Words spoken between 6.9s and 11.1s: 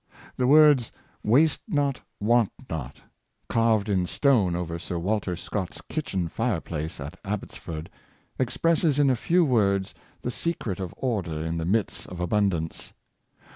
at Abbotsford, expresses in a few words the se cret of